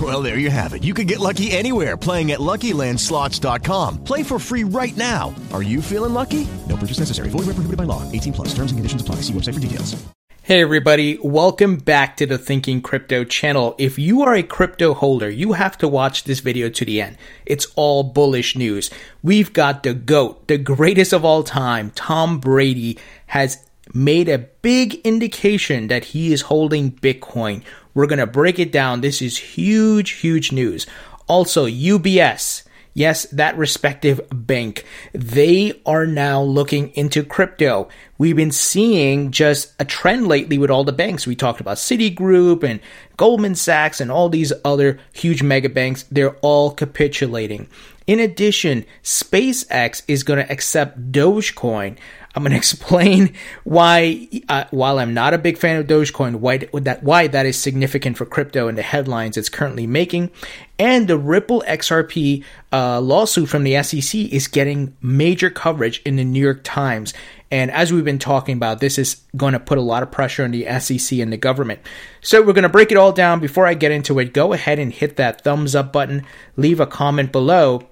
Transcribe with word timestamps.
Well, 0.00 0.22
there 0.22 0.38
you 0.38 0.50
have 0.50 0.72
it. 0.72 0.82
You 0.82 0.94
can 0.94 1.06
get 1.06 1.18
lucky 1.18 1.50
anywhere 1.50 1.96
playing 1.96 2.30
at 2.30 2.38
LuckyLandSlots.com. 2.38 4.04
Play 4.04 4.22
for 4.22 4.38
free 4.38 4.62
right 4.64 4.96
now. 4.96 5.34
Are 5.52 5.62
you 5.62 5.82
feeling 5.82 6.14
lucky? 6.14 6.46
No 6.68 6.76
purchase 6.76 7.00
necessary. 7.00 7.28
Void 7.28 7.40
where 7.40 7.54
prohibited 7.54 7.76
by 7.76 7.84
law. 7.84 8.10
18 8.12 8.32
plus. 8.32 8.48
Terms 8.54 8.70
and 8.70 8.78
conditions 8.78 9.02
apply. 9.02 9.16
See 9.16 9.32
website 9.32 9.54
for 9.54 9.60
details. 9.60 10.02
Hey 10.42 10.62
everybody, 10.62 11.16
welcome 11.22 11.76
back 11.76 12.16
to 12.16 12.26
the 12.26 12.38
Thinking 12.38 12.80
Crypto 12.80 13.24
channel. 13.24 13.76
If 13.78 13.98
you 13.98 14.22
are 14.22 14.34
a 14.34 14.42
crypto 14.42 14.94
holder, 14.94 15.28
you 15.28 15.52
have 15.52 15.78
to 15.78 15.86
watch 15.86 16.24
this 16.24 16.40
video 16.40 16.68
to 16.70 16.84
the 16.84 17.00
end. 17.00 17.18
It's 17.46 17.66
all 17.76 18.02
bullish 18.02 18.56
news. 18.56 18.90
We've 19.22 19.52
got 19.52 19.84
the 19.84 19.94
GOAT, 19.94 20.48
the 20.48 20.58
greatest 20.58 21.12
of 21.12 21.24
all 21.24 21.44
time, 21.44 21.92
Tom 21.94 22.40
Brady, 22.40 22.98
has 23.26 23.64
made 23.94 24.28
a 24.28 24.38
big 24.38 24.94
indication 25.04 25.88
that 25.88 26.06
he 26.06 26.32
is 26.32 26.42
holding 26.42 26.92
Bitcoin. 26.92 27.62
We're 27.94 28.06
going 28.06 28.18
to 28.18 28.26
break 28.26 28.58
it 28.58 28.72
down. 28.72 29.00
This 29.00 29.20
is 29.22 29.36
huge, 29.36 30.12
huge 30.12 30.52
news. 30.52 30.86
Also, 31.26 31.66
UBS. 31.66 32.64
Yes, 32.92 33.24
that 33.26 33.56
respective 33.56 34.20
bank. 34.32 34.84
They 35.12 35.80
are 35.86 36.06
now 36.06 36.42
looking 36.42 36.88
into 36.90 37.22
crypto. 37.22 37.88
We've 38.18 38.34
been 38.34 38.50
seeing 38.50 39.30
just 39.30 39.72
a 39.78 39.84
trend 39.84 40.26
lately 40.26 40.58
with 40.58 40.70
all 40.70 40.82
the 40.82 40.92
banks. 40.92 41.26
We 41.26 41.36
talked 41.36 41.60
about 41.60 41.76
Citigroup 41.76 42.64
and 42.64 42.80
Goldman 43.16 43.54
Sachs 43.54 44.00
and 44.00 44.10
all 44.10 44.28
these 44.28 44.52
other 44.64 44.98
huge 45.12 45.42
mega 45.42 45.68
banks. 45.68 46.02
They're 46.10 46.36
all 46.38 46.72
capitulating. 46.72 47.68
In 48.08 48.18
addition, 48.18 48.84
SpaceX 49.04 50.02
is 50.08 50.24
going 50.24 50.44
to 50.44 50.52
accept 50.52 51.12
Dogecoin. 51.12 51.96
I'm 52.34 52.42
going 52.42 52.50
to 52.52 52.56
explain 52.56 53.34
why, 53.64 54.28
uh, 54.48 54.64
while 54.70 54.98
I'm 54.98 55.14
not 55.14 55.34
a 55.34 55.38
big 55.38 55.58
fan 55.58 55.78
of 55.78 55.86
Dogecoin, 55.86 56.36
why 56.36 56.58
that, 56.58 57.02
why 57.02 57.26
that 57.26 57.46
is 57.46 57.58
significant 57.58 58.16
for 58.16 58.26
crypto 58.26 58.68
and 58.68 58.78
the 58.78 58.82
headlines 58.82 59.36
it's 59.36 59.48
currently 59.48 59.86
making. 59.86 60.30
And 60.78 61.08
the 61.08 61.18
Ripple 61.18 61.62
XRP 61.66 62.44
uh, 62.72 63.00
lawsuit 63.00 63.48
from 63.48 63.64
the 63.64 63.82
SEC 63.82 64.20
is 64.20 64.48
getting 64.48 64.96
major 65.02 65.50
coverage 65.50 66.00
in 66.02 66.16
the 66.16 66.24
New 66.24 66.40
York 66.40 66.60
Times. 66.64 67.12
And 67.50 67.70
as 67.72 67.92
we've 67.92 68.04
been 68.04 68.20
talking 68.20 68.56
about, 68.56 68.78
this 68.78 68.96
is 68.96 69.22
going 69.36 69.54
to 69.54 69.60
put 69.60 69.76
a 69.76 69.82
lot 69.82 70.04
of 70.04 70.12
pressure 70.12 70.44
on 70.44 70.52
the 70.52 70.66
SEC 70.78 71.18
and 71.18 71.32
the 71.32 71.36
government. 71.36 71.80
So 72.20 72.40
we're 72.42 72.52
going 72.52 72.62
to 72.62 72.68
break 72.68 72.92
it 72.92 72.96
all 72.96 73.12
down. 73.12 73.40
Before 73.40 73.66
I 73.66 73.74
get 73.74 73.90
into 73.90 74.18
it, 74.20 74.32
go 74.32 74.52
ahead 74.52 74.78
and 74.78 74.92
hit 74.92 75.16
that 75.16 75.42
thumbs 75.42 75.74
up 75.74 75.92
button, 75.92 76.24
leave 76.56 76.78
a 76.78 76.86
comment 76.86 77.32
below 77.32 77.88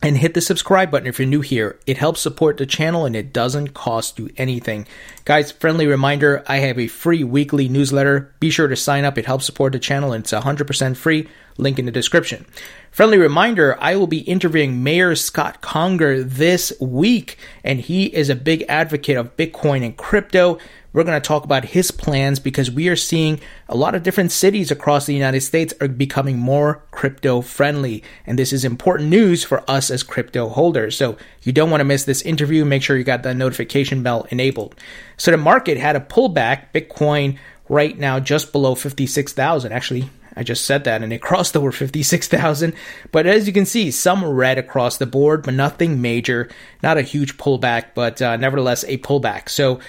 and 0.00 0.16
hit 0.16 0.34
the 0.34 0.40
subscribe 0.40 0.90
button 0.90 1.08
if 1.08 1.18
you're 1.18 1.26
new 1.26 1.40
here. 1.40 1.78
It 1.86 1.98
helps 1.98 2.20
support 2.20 2.56
the 2.56 2.66
channel 2.66 3.04
and 3.04 3.16
it 3.16 3.32
doesn't 3.32 3.74
cost 3.74 4.18
you 4.18 4.30
anything. 4.36 4.86
Guys, 5.24 5.50
friendly 5.50 5.86
reminder, 5.86 6.44
I 6.46 6.58
have 6.58 6.78
a 6.78 6.86
free 6.86 7.24
weekly 7.24 7.68
newsletter. 7.68 8.32
Be 8.38 8.50
sure 8.50 8.68
to 8.68 8.76
sign 8.76 9.04
up. 9.04 9.18
It 9.18 9.26
helps 9.26 9.46
support 9.46 9.72
the 9.72 9.78
channel 9.78 10.12
and 10.12 10.22
it's 10.22 10.32
100% 10.32 10.96
free. 10.96 11.28
Link 11.58 11.78
in 11.78 11.84
the 11.84 11.92
description. 11.92 12.46
Friendly 12.90 13.18
reminder, 13.18 13.76
I 13.80 13.96
will 13.96 14.06
be 14.06 14.20
interviewing 14.20 14.82
Mayor 14.82 15.14
Scott 15.14 15.60
Conger 15.60 16.22
this 16.22 16.72
week 16.80 17.36
and 17.62 17.80
he 17.80 18.06
is 18.06 18.30
a 18.30 18.36
big 18.36 18.64
advocate 18.68 19.16
of 19.16 19.36
Bitcoin 19.36 19.84
and 19.84 19.96
crypto. 19.96 20.58
We're 20.92 21.04
going 21.04 21.20
to 21.20 21.26
talk 21.26 21.44
about 21.44 21.66
his 21.66 21.90
plans 21.90 22.38
because 22.38 22.70
we 22.70 22.88
are 22.88 22.96
seeing 22.96 23.40
a 23.68 23.76
lot 23.76 23.94
of 23.94 24.02
different 24.02 24.32
cities 24.32 24.70
across 24.70 25.04
the 25.04 25.14
United 25.14 25.42
States 25.42 25.74
are 25.80 25.88
becoming 25.88 26.38
more 26.38 26.82
crypto 26.92 27.42
friendly. 27.42 28.02
And 28.24 28.38
this 28.38 28.52
is 28.52 28.64
important 28.64 29.10
news 29.10 29.44
for 29.44 29.68
us 29.70 29.90
as 29.90 30.02
crypto 30.02 30.48
holders. 30.48 30.96
So 30.96 31.18
you 31.42 31.52
don't 31.52 31.70
want 31.70 31.80
to 31.80 31.84
miss 31.84 32.04
this 32.04 32.22
interview. 32.22 32.64
Make 32.64 32.82
sure 32.82 32.96
you 32.96 33.04
got 33.04 33.22
that 33.24 33.36
notification 33.36 34.02
bell 34.02 34.26
enabled. 34.30 34.76
So 35.18 35.30
the 35.30 35.36
market 35.36 35.76
had 35.76 35.94
a 35.94 36.00
pullback. 36.00 36.72
Bitcoin 36.72 37.36
right 37.68 37.98
now 37.98 38.18
just 38.18 38.50
below 38.50 38.74
56,000. 38.74 39.72
Actually, 39.72 40.08
I 40.38 40.44
just 40.44 40.64
said 40.64 40.84
that 40.84 41.02
and 41.02 41.12
it 41.12 41.20
crossed 41.20 41.56
over 41.56 41.72
56,000. 41.72 42.72
But 43.10 43.26
as 43.26 43.48
you 43.48 43.52
can 43.52 43.66
see, 43.66 43.90
some 43.90 44.24
red 44.24 44.56
across 44.56 44.96
the 44.96 45.04
board, 45.04 45.42
but 45.42 45.54
nothing 45.54 46.00
major. 46.00 46.48
Not 46.80 46.96
a 46.96 47.02
huge 47.02 47.36
pullback, 47.36 47.86
but 47.94 48.22
uh, 48.22 48.36
nevertheless 48.36 48.84
a 48.84 48.98
pullback. 48.98 49.48
So 49.48 49.80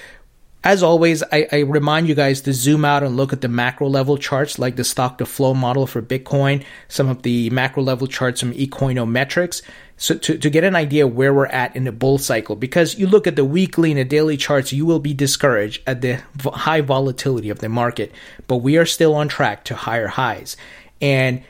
as 0.63 0.83
always, 0.83 1.23
I, 1.31 1.47
I, 1.51 1.59
remind 1.59 2.09
you 2.09 2.15
guys 2.15 2.41
to 2.41 2.51
zoom 2.51 2.83
out 2.83 3.01
and 3.01 3.15
look 3.15 3.31
at 3.31 3.39
the 3.39 3.47
macro 3.47 3.87
level 3.87 4.17
charts 4.17 4.59
like 4.59 4.75
the 4.75 4.83
stock 4.83 5.17
to 5.19 5.25
flow 5.25 5.53
model 5.53 5.87
for 5.87 6.01
Bitcoin, 6.01 6.65
some 6.89 7.07
of 7.07 7.21
the 7.21 7.49
macro 7.51 7.81
level 7.81 8.07
charts 8.07 8.41
from 8.41 8.53
Ecoinometrics, 8.53 9.61
so 9.95 10.15
to, 10.17 10.37
to 10.37 10.49
get 10.49 10.65
an 10.65 10.75
idea 10.75 11.07
where 11.07 11.33
we're 11.33 11.45
at 11.45 11.73
in 11.77 11.85
the 11.85 11.93
bull 11.93 12.17
cycle. 12.17 12.57
Because 12.57 12.95
you 12.95 13.07
look 13.07 13.25
at 13.25 13.37
the 13.37 13.45
weekly 13.45 13.91
and 13.91 13.99
the 13.99 14.03
daily 14.03 14.35
charts, 14.35 14.73
you 14.73 14.85
will 14.85 14.99
be 14.99 15.13
discouraged 15.13 15.81
at 15.87 16.01
the 16.01 16.21
high 16.43 16.81
volatility 16.81 17.49
of 17.49 17.59
the 17.59 17.69
market, 17.69 18.11
but 18.47 18.57
we 18.57 18.77
are 18.77 18.85
still 18.85 19.15
on 19.15 19.29
track 19.29 19.63
to 19.65 19.75
higher 19.75 20.07
highs. 20.07 20.57
And 20.99 21.41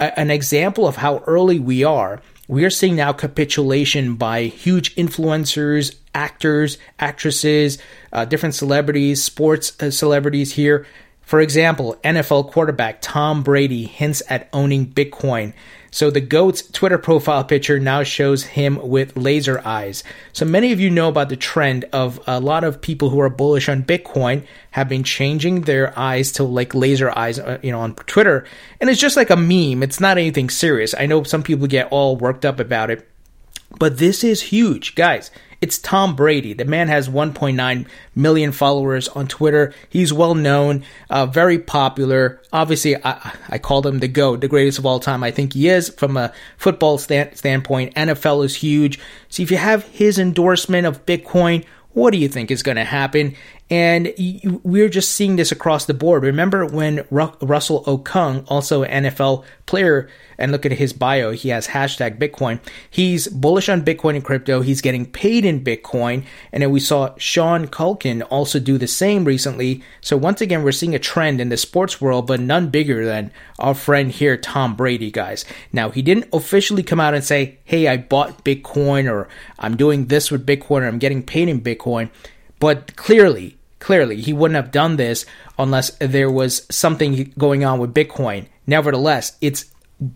a, 0.00 0.18
an 0.18 0.32
example 0.32 0.88
of 0.88 0.96
how 0.96 1.18
early 1.28 1.60
we 1.60 1.84
are 1.84 2.20
we 2.48 2.64
are 2.64 2.70
seeing 2.70 2.96
now 2.96 3.12
capitulation 3.12 4.14
by 4.14 4.44
huge 4.44 4.94
influencers, 4.94 5.96
actors, 6.14 6.78
actresses, 6.98 7.78
uh, 8.12 8.24
different 8.24 8.54
celebrities, 8.54 9.22
sports 9.22 9.80
uh, 9.82 9.90
celebrities 9.90 10.52
here. 10.52 10.86
For 11.26 11.40
example, 11.40 11.96
NFL 12.04 12.52
quarterback 12.52 12.98
Tom 13.00 13.42
Brady 13.42 13.84
hints 13.84 14.22
at 14.30 14.48
owning 14.52 14.86
Bitcoin. 14.86 15.54
So 15.90 16.08
the 16.08 16.20
GOAT's 16.20 16.62
Twitter 16.70 16.98
profile 16.98 17.42
picture 17.42 17.80
now 17.80 18.04
shows 18.04 18.44
him 18.44 18.78
with 18.80 19.16
laser 19.16 19.60
eyes. 19.64 20.04
So 20.32 20.44
many 20.44 20.70
of 20.70 20.78
you 20.78 20.88
know 20.88 21.08
about 21.08 21.28
the 21.28 21.36
trend 21.36 21.84
of 21.92 22.20
a 22.28 22.38
lot 22.38 22.62
of 22.62 22.80
people 22.80 23.10
who 23.10 23.20
are 23.20 23.28
bullish 23.28 23.68
on 23.68 23.82
Bitcoin 23.82 24.46
have 24.70 24.88
been 24.88 25.02
changing 25.02 25.62
their 25.62 25.98
eyes 25.98 26.30
to 26.32 26.44
like 26.44 26.76
laser 26.76 27.10
eyes, 27.18 27.40
uh, 27.40 27.58
you 27.60 27.72
know, 27.72 27.80
on 27.80 27.96
Twitter. 27.96 28.46
And 28.80 28.88
it's 28.88 29.00
just 29.00 29.16
like 29.16 29.30
a 29.30 29.36
meme. 29.36 29.82
It's 29.82 29.98
not 29.98 30.18
anything 30.18 30.48
serious. 30.48 30.94
I 30.96 31.06
know 31.06 31.24
some 31.24 31.42
people 31.42 31.66
get 31.66 31.90
all 31.90 32.16
worked 32.16 32.44
up 32.44 32.60
about 32.60 32.88
it. 32.90 33.08
But 33.80 33.98
this 33.98 34.22
is 34.22 34.42
huge, 34.42 34.94
guys. 34.94 35.32
It's 35.60 35.78
Tom 35.78 36.14
Brady. 36.14 36.52
The 36.52 36.64
man 36.64 36.88
has 36.88 37.08
1.9 37.08 37.86
million 38.14 38.52
followers 38.52 39.08
on 39.08 39.26
Twitter. 39.26 39.72
He's 39.88 40.12
well 40.12 40.34
known, 40.34 40.84
uh, 41.08 41.26
very 41.26 41.58
popular. 41.58 42.42
Obviously, 42.52 42.96
I, 43.04 43.32
I 43.48 43.58
called 43.58 43.86
him 43.86 44.00
the 44.00 44.08
GOAT, 44.08 44.40
the 44.40 44.48
greatest 44.48 44.78
of 44.78 44.86
all 44.86 45.00
time. 45.00 45.24
I 45.24 45.30
think 45.30 45.54
he 45.54 45.68
is 45.68 45.88
from 45.88 46.16
a 46.16 46.32
football 46.58 46.98
stand, 46.98 47.36
standpoint. 47.36 47.94
NFL 47.94 48.44
is 48.44 48.56
huge. 48.56 48.98
So 49.28 49.42
if 49.42 49.50
you 49.50 49.56
have 49.56 49.84
his 49.84 50.18
endorsement 50.18 50.86
of 50.86 51.06
Bitcoin, 51.06 51.64
what 51.96 52.10
do 52.10 52.18
you 52.18 52.28
think 52.28 52.50
is 52.50 52.62
going 52.62 52.76
to 52.76 52.84
happen? 52.84 53.34
And 53.68 54.14
we're 54.62 54.88
just 54.88 55.10
seeing 55.10 55.34
this 55.34 55.50
across 55.50 55.86
the 55.86 55.94
board. 55.94 56.22
Remember 56.22 56.64
when 56.64 57.04
Russell 57.10 57.82
Okung, 57.84 58.44
also 58.46 58.84
an 58.84 59.04
NFL 59.04 59.44
player, 59.66 60.08
and 60.38 60.52
look 60.52 60.64
at 60.64 60.72
his 60.72 60.92
bio, 60.92 61.32
he 61.32 61.48
has 61.48 61.68
hashtag 61.68 62.18
Bitcoin. 62.18 62.60
He's 62.88 63.26
bullish 63.26 63.68
on 63.68 63.84
Bitcoin 63.84 64.14
and 64.14 64.24
crypto. 64.24 64.60
He's 64.60 64.80
getting 64.80 65.04
paid 65.04 65.44
in 65.44 65.64
Bitcoin. 65.64 66.24
And 66.52 66.62
then 66.62 66.70
we 66.70 66.78
saw 66.78 67.14
Sean 67.16 67.66
Culkin 67.66 68.24
also 68.30 68.60
do 68.60 68.78
the 68.78 68.86
same 68.86 69.24
recently. 69.24 69.82
So 70.00 70.16
once 70.16 70.40
again, 70.40 70.62
we're 70.62 70.70
seeing 70.70 70.94
a 70.94 71.00
trend 71.00 71.40
in 71.40 71.48
the 71.48 71.56
sports 71.56 72.00
world, 72.00 72.28
but 72.28 72.38
none 72.38 72.68
bigger 72.68 73.04
than 73.04 73.32
our 73.58 73.74
friend 73.74 74.12
here, 74.12 74.36
Tom 74.36 74.76
Brady, 74.76 75.10
guys. 75.10 75.44
Now, 75.72 75.90
he 75.90 76.02
didn't 76.02 76.28
officially 76.32 76.84
come 76.84 77.00
out 77.00 77.14
and 77.14 77.24
say, 77.24 77.58
hey, 77.64 77.88
I 77.88 77.96
bought 77.96 78.44
Bitcoin 78.44 79.10
or 79.10 79.26
I'm 79.58 79.76
doing 79.76 80.06
this 80.06 80.30
with 80.30 80.46
Bitcoin 80.46 80.82
or 80.82 80.86
I'm 80.86 81.00
getting 81.00 81.24
paid 81.24 81.48
in 81.48 81.60
Bitcoin. 81.62 82.10
But 82.58 82.96
clearly, 82.96 83.56
clearly, 83.78 84.20
he 84.20 84.32
wouldn't 84.32 84.56
have 84.56 84.72
done 84.72 84.96
this 84.96 85.26
unless 85.58 85.90
there 85.98 86.30
was 86.30 86.66
something 86.70 87.32
going 87.38 87.64
on 87.64 87.78
with 87.78 87.94
Bitcoin. 87.94 88.46
Nevertheless, 88.66 89.36
it's 89.40 89.66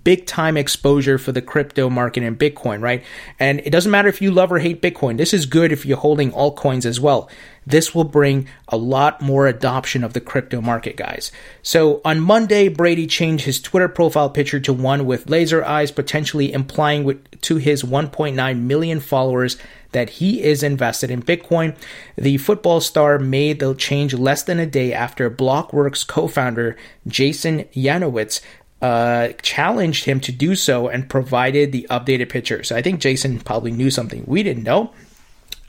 big 0.05 0.27
time 0.27 0.59
exposure 0.59 1.17
for 1.17 1.32
the 1.32 1.41
crypto 1.41 1.88
market 1.88 2.23
and 2.23 2.38
Bitcoin, 2.38 2.82
right? 2.82 3.03
And 3.38 3.61
it 3.61 3.71
doesn't 3.71 3.91
matter 3.91 4.09
if 4.09 4.21
you 4.21 4.31
love 4.31 4.53
or 4.53 4.59
hate 4.59 4.82
Bitcoin. 4.82 5.17
This 5.17 5.32
is 5.32 5.47
good 5.47 5.73
if 5.73 5.87
you're 5.87 5.97
holding 5.97 6.32
altcoins 6.32 6.85
as 6.85 7.00
well. 7.00 7.31
This 7.67 7.94
will 7.94 8.05
bring 8.05 8.47
a 8.69 8.77
lot 8.77 9.23
more 9.23 9.47
adoption 9.47 10.05
of 10.05 10.12
the 10.12 10.21
crypto 10.21 10.61
market, 10.61 10.97
guys. 10.97 11.32
So 11.62 12.00
on 12.05 12.21
Monday, 12.21 12.69
Brady 12.69 13.06
changed 13.06 13.44
his 13.44 13.61
Twitter 13.61 13.88
profile 13.88 14.29
picture 14.29 14.61
to 14.61 14.73
one 14.73 15.06
with 15.06 15.31
laser 15.31 15.65
eyes, 15.65 15.91
potentially 15.91 16.53
implying 16.53 17.05
with, 17.05 17.41
to 17.43 17.56
his 17.56 17.82
1.9 17.82 18.61
million 18.61 19.00
followers 19.00 19.56
that 19.93 20.11
he 20.11 20.43
is 20.43 20.62
invested 20.62 21.11
in 21.11 21.23
Bitcoin. 21.23 21.77
The 22.17 22.37
football 22.38 22.81
star 22.81 23.19
made 23.19 23.61
the 23.61 23.75
change 23.75 24.15
less 24.15 24.43
than 24.43 24.59
a 24.59 24.67
day 24.67 24.93
after 24.93 25.31
Blockworks 25.31 26.06
co 26.06 26.29
founder 26.29 26.77
Jason 27.06 27.65
Yanowitz 27.75 28.41
uh, 28.82 29.29
challenged 29.43 30.05
him 30.05 30.21
to 30.21 30.32
do 30.32 30.55
so 30.55 30.88
and 30.88 31.09
provided 31.09 31.73
the 31.73 31.87
updated 31.91 32.29
picture. 32.31 32.62
So 32.62 32.77
I 32.77 32.82
think 32.82 33.00
Jason 33.00 33.38
probably 33.41 33.73
knew 33.73 33.91
something 33.91 34.25
we 34.27 34.43
didn't 34.43 34.62
know. 34.62 34.93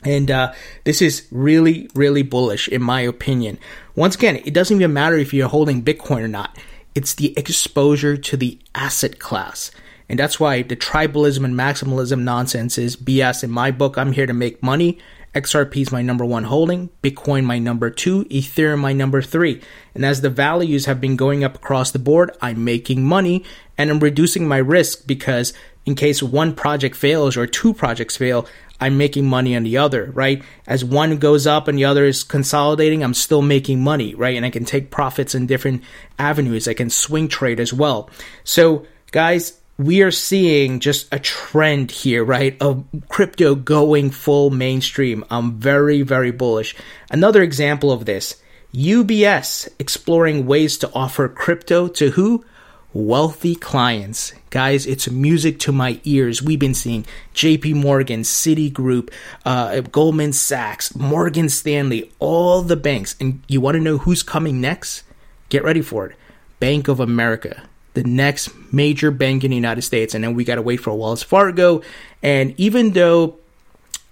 And 0.03 0.31
uh, 0.31 0.53
this 0.83 1.01
is 1.01 1.27
really, 1.31 1.89
really 1.93 2.23
bullish, 2.23 2.67
in 2.67 2.81
my 2.81 3.01
opinion. 3.01 3.59
Once 3.95 4.15
again, 4.15 4.37
it 4.37 4.53
doesn't 4.53 4.75
even 4.75 4.93
matter 4.93 5.17
if 5.17 5.33
you're 5.33 5.49
holding 5.49 5.83
Bitcoin 5.83 6.21
or 6.21 6.27
not, 6.27 6.57
it's 6.95 7.13
the 7.15 7.37
exposure 7.37 8.17
to 8.17 8.37
the 8.37 8.57
asset 8.73 9.19
class. 9.19 9.71
And 10.09 10.19
that's 10.19 10.39
why 10.39 10.63
the 10.63 10.75
tribalism 10.75 11.45
and 11.45 11.55
maximalism 11.55 12.21
nonsense 12.21 12.77
is 12.77 12.97
BS. 12.97 13.43
In 13.43 13.51
my 13.51 13.71
book, 13.71 13.97
I'm 13.97 14.11
here 14.11 14.25
to 14.25 14.33
make 14.33 14.61
money 14.63 14.99
XRP 15.33 15.81
is 15.81 15.91
my 15.91 16.01
number 16.01 16.25
one 16.25 16.43
holding, 16.43 16.89
Bitcoin 17.01 17.45
my 17.45 17.57
number 17.57 17.89
two, 17.89 18.25
Ethereum 18.25 18.79
my 18.79 18.91
number 18.91 19.21
three. 19.21 19.61
And 19.95 20.05
as 20.05 20.19
the 20.19 20.29
values 20.29 20.85
have 20.85 20.99
been 20.99 21.15
going 21.15 21.43
up 21.43 21.55
across 21.55 21.91
the 21.91 21.99
board, 21.99 22.31
I'm 22.41 22.65
making 22.65 23.05
money 23.05 23.45
and 23.77 23.89
I'm 23.89 23.99
reducing 23.99 24.45
my 24.45 24.57
risk 24.57 25.07
because 25.07 25.53
in 25.85 25.95
case 25.95 26.21
one 26.21 26.53
project 26.53 26.95
fails 26.97 27.37
or 27.37 27.47
two 27.47 27.73
projects 27.73 28.17
fail, 28.17 28.45
I'm 28.81 28.97
making 28.97 29.25
money 29.25 29.55
on 29.55 29.63
the 29.63 29.77
other, 29.77 30.11
right? 30.11 30.43
As 30.67 30.83
one 30.83 31.17
goes 31.17 31.47
up 31.47 31.67
and 31.67 31.77
the 31.77 31.85
other 31.85 32.03
is 32.03 32.23
consolidating, 32.23 33.03
I'm 33.03 33.13
still 33.13 33.41
making 33.41 33.81
money, 33.81 34.15
right? 34.15 34.35
And 34.35 34.45
I 34.45 34.49
can 34.49 34.65
take 34.65 34.91
profits 34.91 35.33
in 35.33 35.45
different 35.45 35.83
avenues. 36.19 36.67
I 36.67 36.73
can 36.73 36.89
swing 36.89 37.27
trade 37.29 37.59
as 37.59 37.71
well. 37.71 38.09
So, 38.43 38.85
guys, 39.11 39.60
we 39.77 40.01
are 40.01 40.11
seeing 40.11 40.79
just 40.79 41.07
a 41.11 41.19
trend 41.19 41.91
here, 41.91 42.23
right, 42.23 42.55
of 42.61 42.85
crypto 43.09 43.55
going 43.55 44.11
full 44.11 44.49
mainstream. 44.49 45.25
I'm 45.29 45.59
very, 45.59 46.01
very 46.01 46.31
bullish. 46.31 46.75
Another 47.09 47.41
example 47.41 47.91
of 47.91 48.05
this 48.05 48.41
UBS 48.73 49.67
exploring 49.79 50.45
ways 50.45 50.77
to 50.77 50.91
offer 50.93 51.27
crypto 51.27 51.87
to 51.87 52.11
who? 52.11 52.45
Wealthy 52.93 53.55
clients. 53.55 54.33
Guys, 54.49 54.85
it's 54.85 55.09
music 55.09 55.59
to 55.59 55.71
my 55.71 55.99
ears. 56.03 56.43
We've 56.43 56.59
been 56.59 56.73
seeing 56.73 57.05
JP 57.33 57.75
Morgan, 57.75 58.21
Citigroup, 58.21 59.09
uh, 59.45 59.79
Goldman 59.79 60.33
Sachs, 60.33 60.93
Morgan 60.95 61.47
Stanley, 61.47 62.11
all 62.19 62.61
the 62.61 62.75
banks. 62.75 63.15
And 63.19 63.41
you 63.47 63.61
want 63.61 63.75
to 63.75 63.81
know 63.81 63.97
who's 63.97 64.23
coming 64.23 64.59
next? 64.59 65.03
Get 65.49 65.63
ready 65.63 65.81
for 65.81 66.07
it. 66.07 66.17
Bank 66.59 66.87
of 66.87 66.99
America 66.99 67.63
the 67.93 68.03
next 68.03 68.49
major 68.71 69.11
bank 69.11 69.43
in 69.43 69.49
the 69.49 69.55
United 69.55 69.81
States, 69.81 70.13
and 70.13 70.23
then 70.23 70.33
we 70.33 70.43
got 70.43 70.55
to 70.55 70.61
wait 70.61 70.77
for 70.77 70.93
Wells 70.97 71.23
Fargo. 71.23 71.81
And 72.23 72.53
even 72.59 72.91
though 72.91 73.37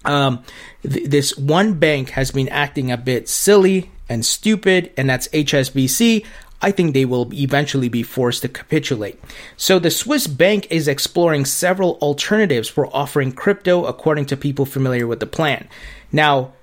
um, 0.06 0.44
th- 0.84 1.10
this 1.10 1.38
one 1.38 1.76
bank 1.76 2.10
has 2.12 2.31
been 2.31 2.50
acting 2.50 2.92
a 2.92 2.98
bit 2.98 3.30
silly 3.30 3.90
and 4.10 4.26
stupid, 4.26 4.92
and 4.98 5.10
that's 5.10 5.28
HSBC, 5.30 6.26
I 6.62 6.72
think 6.72 6.94
they 6.94 7.06
will 7.06 7.34
eventually 7.34 7.88
be 7.88 8.04
forced 8.04 8.42
to 8.42 8.50
capitulate. 8.50 9.20
So 9.56 9.80
the 9.80 9.92
Swiss 9.92 10.28
bank 10.28 10.68
is 10.70 10.88
exploring 10.88 11.46
several 11.46 11.98
alternatives 12.02 12.68
for 12.68 12.94
offering 12.94 13.32
crypto, 13.32 13.86
according 13.86 14.25
to 14.28 14.38
people 14.38 14.66
familiar 14.66 15.08
with 15.08 15.22
the 15.22 15.25
plan. 15.25 15.70
Now, 16.12 16.54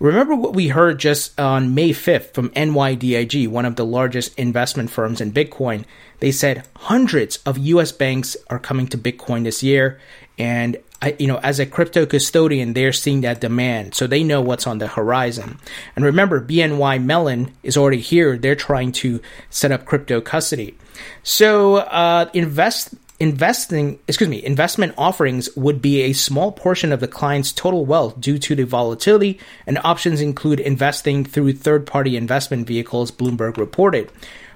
Remember 0.00 0.36
what 0.36 0.54
we 0.54 0.68
heard 0.68 1.00
just 1.00 1.38
on 1.40 1.74
May 1.74 1.90
5th 1.90 2.32
from 2.32 2.50
NYDIG, 2.50 3.48
one 3.48 3.64
of 3.64 3.74
the 3.74 3.84
largest 3.84 4.38
investment 4.38 4.90
firms 4.90 5.20
in 5.20 5.32
Bitcoin. 5.32 5.84
They 6.20 6.30
said 6.30 6.64
hundreds 6.76 7.38
of 7.38 7.58
US 7.58 7.90
banks 7.90 8.36
are 8.48 8.60
coming 8.60 8.86
to 8.88 8.98
Bitcoin 8.98 9.42
this 9.42 9.60
year. 9.60 9.98
And 10.38 10.76
I, 11.02 11.16
you 11.18 11.26
know, 11.26 11.38
as 11.38 11.58
a 11.58 11.66
crypto 11.66 12.06
custodian, 12.06 12.74
they're 12.74 12.92
seeing 12.92 13.22
that 13.22 13.40
demand. 13.40 13.96
So 13.96 14.06
they 14.06 14.22
know 14.22 14.40
what's 14.40 14.68
on 14.68 14.78
the 14.78 14.86
horizon. 14.86 15.58
And 15.96 16.04
remember, 16.04 16.40
BNY 16.40 17.02
Mellon 17.02 17.52
is 17.64 17.76
already 17.76 18.00
here. 18.00 18.38
They're 18.38 18.54
trying 18.54 18.92
to 18.92 19.20
set 19.50 19.72
up 19.72 19.84
crypto 19.84 20.20
custody. 20.20 20.76
So, 21.24 21.76
uh, 21.76 22.30
invest, 22.34 22.94
investing, 23.20 23.98
excuse 24.06 24.30
me, 24.30 24.44
investment 24.44 24.94
offerings 24.96 25.48
would 25.56 25.82
be 25.82 26.02
a 26.02 26.12
small 26.12 26.52
portion 26.52 26.92
of 26.92 27.00
the 27.00 27.08
client's 27.08 27.52
total 27.52 27.84
wealth 27.84 28.20
due 28.20 28.38
to 28.38 28.54
the 28.54 28.64
volatility, 28.64 29.38
and 29.66 29.78
options 29.84 30.20
include 30.20 30.60
investing 30.60 31.24
through 31.24 31.52
third 31.52 31.86
party 31.86 32.16
investment 32.16 32.66
vehicles, 32.66 33.10
Bloomberg 33.10 33.56
reported. 33.56 34.10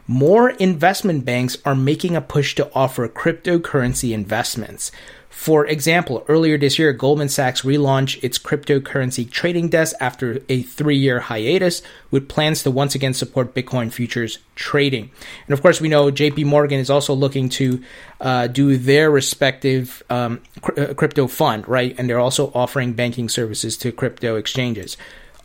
More 0.07 0.51
investment 0.51 1.25
banks 1.25 1.57
are 1.65 1.75
making 1.75 2.17
a 2.17 2.21
push 2.21 2.55
to 2.57 2.71
offer 2.75 3.09
cryptocurrency 3.09 4.13
investments. 4.13 4.91
For 5.33 5.67
example, 5.67 6.25
earlier 6.29 6.59
this 6.59 6.79
year, 6.79 6.93
Goldman 6.93 7.31
Sachs 7.31 7.63
relaunched 7.63 8.23
its 8.23 8.39
cryptocurrency 8.39 9.29
trading 9.29 9.71
desk 9.71 9.97
after 9.99 10.41
a 10.49 10.63
three 10.63 10.99
year 10.99 11.21
hiatus 11.21 11.83
with 12.11 12.29
plans 12.29 12.63
to 12.63 12.71
once 12.71 12.95
again 12.95 13.15
support 13.15 13.55
Bitcoin 13.55 13.91
futures 13.91 14.39
trading. 14.55 15.11
And 15.47 15.55
of 15.55 15.63
course, 15.63 15.81
we 15.81 15.89
know 15.89 16.13
JP 16.13 16.45
Morgan 16.45 16.79
is 16.79 16.91
also 16.91 17.15
looking 17.15 17.49
to 17.49 17.83
uh, 18.21 18.47
do 18.47 18.77
their 18.77 19.11
respective 19.11 20.03
um, 20.11 20.43
uh, 20.77 20.93
crypto 20.95 21.27
fund, 21.27 21.67
right? 21.67 21.95
And 21.99 22.09
they're 22.09 22.21
also 22.21 22.53
offering 22.55 22.93
banking 22.93 23.29
services 23.31 23.77
to 23.79 23.91
crypto 23.91 24.37
exchanges. 24.37 24.97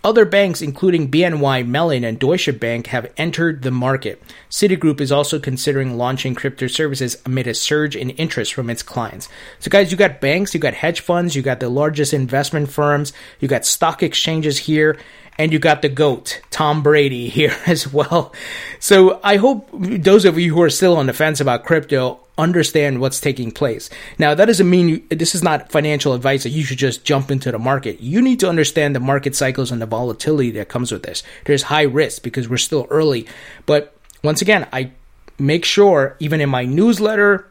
Other 0.04 0.26
banks, 0.26 0.62
including 0.62 1.10
BNY 1.10 1.68
Mellon 1.68 2.04
and 2.04 2.20
Deutsche 2.20 2.58
Bank, 2.60 2.88
have 2.88 3.12
entered 3.18 3.64
the 3.64 3.72
market. 3.72 4.22
Citigroup 4.50 5.02
is 5.02 5.12
also 5.12 5.40
considering 5.40 5.98
launching 5.98 6.36
crypto 6.36 6.68
services 6.68 7.22
amid 7.26 7.48
a 7.48 7.54
surge 7.54 7.96
in 7.96 8.12
interest 8.12 8.54
from 8.54 8.70
its 8.70 8.84
clients. 8.84 9.28
So, 9.60 9.70
guys, 9.70 9.92
you 9.92 9.98
got 9.98 10.22
banks, 10.22 10.54
you 10.54 10.60
got 10.60 10.76
hedge 10.76 11.00
funds, 11.00 11.36
you 11.36 11.42
got 11.42 11.60
the 11.60 11.70
largest 11.70 12.14
investment 12.14 12.70
firms, 12.70 13.12
you 13.40 13.48
got 13.48 13.66
stock 13.66 14.04
exchanges 14.04 14.60
here, 14.60 14.98
and 15.38 15.52
you 15.52 15.60
got 15.60 15.82
the 15.82 15.90
GOAT, 15.90 16.42
Tom 16.52 16.84
Brady, 16.84 17.28
here 17.30 17.58
as 17.66 17.92
well. 17.92 18.34
So, 18.80 19.20
I 19.24 19.38
hope 19.38 19.68
those 19.74 20.26
of 20.26 20.38
you 20.38 20.54
who 20.54 20.62
are 20.62 20.70
still 20.70 20.96
on 20.96 21.08
the 21.08 21.14
fence 21.14 21.42
about 21.42 21.66
crypto 21.66 22.20
understand 22.38 23.02
what's 23.02 23.20
taking 23.20 23.52
place. 23.52 23.90
Now, 24.18 24.34
that 24.34 24.46
doesn't 24.46 24.70
mean 24.70 24.90
you, 24.90 25.04
this 25.10 25.36
is 25.36 25.44
not 25.44 25.72
financial 25.72 26.14
advice 26.14 26.44
that 26.44 26.50
you 26.50 26.64
should 26.64 26.78
just 26.78 27.04
jump 27.04 27.32
into 27.32 27.52
the 27.52 27.60
market. 27.60 28.00
You 28.00 28.22
need 28.22 28.40
to 28.42 28.50
understand 28.50 28.96
the 28.96 29.00
market 29.00 29.36
cycles 29.36 29.72
and 29.72 29.82
the 29.82 29.86
volatility 29.86 30.52
that 30.52 30.70
comes 30.70 30.92
with 30.92 31.04
this. 31.04 31.24
There's 31.46 31.64
high 31.64 31.84
risk 31.84 32.24
because 32.24 32.48
we're 32.48 32.58
still 32.58 32.88
early. 32.90 33.28
But 33.66 33.96
once 34.24 34.42
again, 34.42 34.68
I 34.72 34.92
make 35.40 35.66
sure, 35.66 36.16
even 36.20 36.42
in 36.42 36.50
my 36.50 36.66
newsletter, 36.66 37.48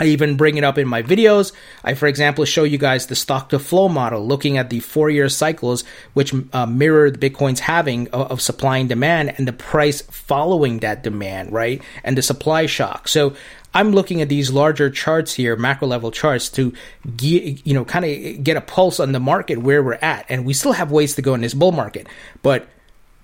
I 0.00 0.04
even 0.04 0.36
bring 0.36 0.56
it 0.56 0.64
up 0.64 0.78
in 0.78 0.86
my 0.86 1.02
videos. 1.02 1.52
I, 1.82 1.94
for 1.94 2.06
example, 2.06 2.44
show 2.44 2.62
you 2.62 2.78
guys 2.78 3.06
the 3.06 3.16
stock 3.16 3.48
to 3.48 3.58
flow 3.58 3.88
model, 3.88 4.24
looking 4.24 4.56
at 4.56 4.70
the 4.70 4.80
four 4.80 5.10
year 5.10 5.28
cycles, 5.28 5.82
which 6.14 6.32
uh, 6.52 6.66
mirror 6.66 7.10
the 7.10 7.18
Bitcoin's 7.18 7.60
halving 7.60 8.08
of, 8.10 8.30
of, 8.30 8.40
supply 8.40 8.78
and 8.78 8.88
demand 8.88 9.34
and 9.36 9.48
the 9.48 9.52
price 9.52 10.02
following 10.02 10.78
that 10.80 11.02
demand, 11.02 11.52
right? 11.52 11.82
And 12.04 12.16
the 12.16 12.22
supply 12.22 12.66
shock. 12.66 13.08
So 13.08 13.34
I'm 13.74 13.92
looking 13.92 14.20
at 14.22 14.28
these 14.28 14.50
larger 14.50 14.90
charts 14.90 15.34
here, 15.34 15.54
macro 15.56 15.88
level 15.88 16.10
charts, 16.10 16.48
to 16.50 16.72
get, 17.16 17.66
you 17.66 17.74
know, 17.74 17.84
kind 17.84 18.04
of 18.04 18.42
get 18.42 18.56
a 18.56 18.60
pulse 18.60 18.98
on 18.98 19.12
the 19.12 19.20
market 19.20 19.58
where 19.58 19.82
we're 19.82 19.94
at. 19.94 20.26
And 20.28 20.44
we 20.44 20.54
still 20.54 20.72
have 20.72 20.90
ways 20.90 21.14
to 21.16 21.22
go 21.22 21.34
in 21.34 21.42
this 21.42 21.54
bull 21.54 21.72
market, 21.72 22.06
but 22.42 22.68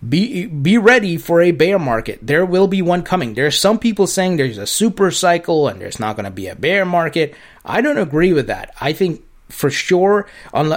be 0.07 0.47
be 0.47 0.77
ready 0.77 1.17
for 1.17 1.41
a 1.41 1.51
bear 1.51 1.79
market. 1.79 2.19
There 2.21 2.45
will 2.45 2.67
be 2.69 2.83
one 2.83 3.03
coming. 3.03 3.35
There's 3.35 3.59
some 3.59 3.79
people 3.79 4.07
saying 4.07 4.37
there's 4.37 4.59
a 4.59 4.67
super 4.67 5.11
cycle 5.11 5.67
and 5.67 5.81
there's 5.81 5.99
not 5.99 6.17
going 6.17 6.25
to 6.25 6.31
be 6.31 6.49
a 6.49 6.55
bear 6.55 6.85
market. 6.85 7.35
I 7.65 7.81
don't 7.81 7.99
agree 7.99 8.33
with 8.33 8.49
that. 8.49 8.75
I 8.81 8.93
think 8.93 9.25
for 9.49 9.71
sure, 9.71 10.27